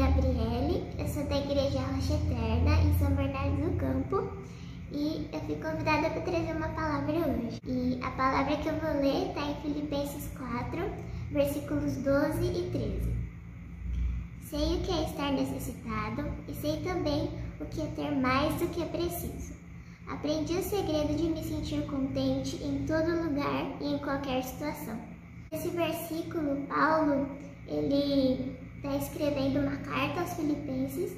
[0.00, 4.32] Gabriele, eu sou da Igreja Rocha Eterna, em São Bernardo do Campo,
[4.90, 7.60] e eu fui convidada para trazer uma palavra hoje.
[7.66, 10.90] E a palavra que eu vou ler está em Filipenses 4,
[11.30, 13.14] versículos 12 e 13.
[14.44, 17.28] Sei o que é estar necessitado e sei também
[17.60, 19.52] o que é ter mais do que é preciso.
[20.08, 24.98] Aprendi o segredo de me sentir contente em todo lugar e em qualquer situação.
[25.52, 27.28] Nesse versículo, Paulo,
[27.70, 31.16] ele está escrevendo uma carta aos filipenses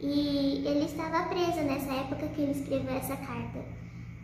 [0.00, 3.58] e ele estava preso nessa época que ele escreveu essa carta.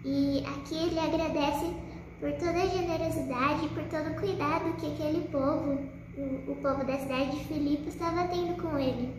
[0.05, 1.75] E aqui ele agradece
[2.21, 5.79] por toda a generosidade por todo o cuidado que aquele povo,
[6.17, 9.13] o, o povo da cidade de Filipe, estava tendo com ele.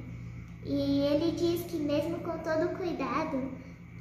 [0.63, 3.51] E ele diz que mesmo com todo o cuidado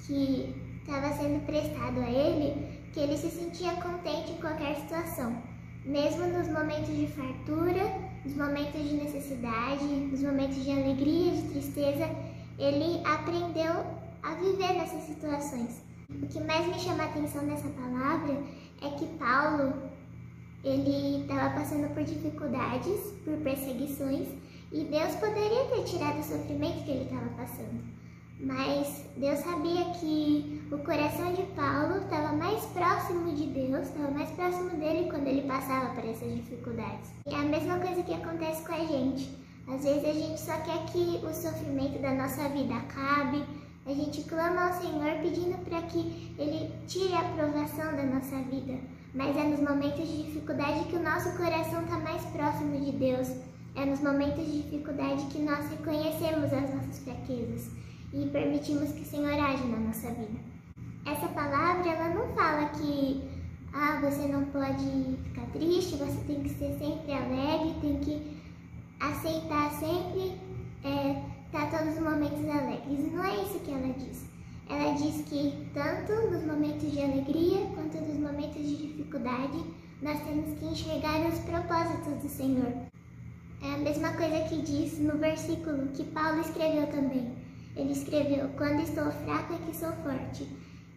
[0.07, 5.43] que estava sendo prestado a ele, que ele se sentia contente em qualquer situação,
[5.85, 12.09] mesmo nos momentos de fartura nos momentos de necessidade, nos momentos de alegria, de tristeza,
[12.59, 13.85] ele aprendeu
[14.23, 15.83] a viver nessas situações.
[16.11, 18.43] O que mais me chama a atenção nessa palavra
[18.81, 19.75] é que Paulo
[20.63, 24.29] ele estava passando por dificuldades, por perseguições,
[24.73, 27.85] e Deus poderia ter tirado o sofrimento que ele estava passando.
[28.41, 32.35] Mas Deus sabia que o coração de Paulo estava
[32.75, 37.11] próximo de Deus, estava mais próximo dele quando ele passava por essas dificuldades.
[37.27, 39.31] E é a mesma coisa que acontece com a gente.
[39.69, 43.45] Às vezes a gente só quer que o sofrimento da nossa vida acabe,
[43.87, 48.79] a gente clama ao Senhor pedindo para que Ele tire a aprovação da nossa vida.
[49.15, 53.31] Mas é nos momentos de dificuldade que o nosso coração está mais próximo de Deus.
[53.77, 57.71] É nos momentos de dificuldade que nós reconhecemos as nossas fraquezas
[58.13, 60.54] e permitimos que o Senhor age na nossa vida.
[61.07, 63.23] Essa palavra, ela não fala que
[63.73, 68.41] ah, você não pode ficar triste, você tem que ser sempre alegre, tem que
[69.01, 70.39] aceitar sempre
[70.85, 71.23] é,
[71.53, 73.13] tá todos os momentos alegres.
[73.13, 74.25] Não é isso que ela diz.
[74.69, 79.63] Ela diz que tanto nos momentos de alegria quanto nos momentos de dificuldade,
[80.01, 82.73] nós temos que enxergar os propósitos do Senhor.
[83.63, 87.33] É a mesma coisa que diz no versículo que Paulo escreveu também.
[87.77, 90.49] Ele escreveu: Quando estou fraco é que sou forte.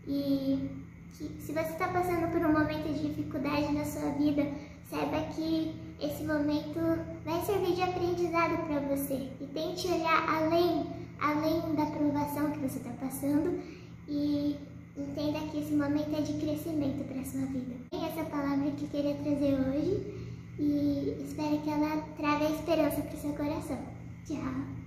[0.07, 0.69] E
[1.18, 4.47] que, se você está passando por um momento de dificuldade na sua vida,
[4.90, 6.79] saiba que esse momento
[7.25, 9.29] vai servir de aprendizado para você.
[9.41, 10.85] E tente olhar além,
[11.19, 13.59] além da provação que você está passando
[14.07, 14.56] e
[14.96, 17.75] entenda que esse momento é de crescimento para sua vida.
[17.91, 20.28] E essa palavra que eu queria trazer hoje
[20.59, 23.79] e espero que ela traga esperança para o seu coração.
[24.25, 24.86] Tchau!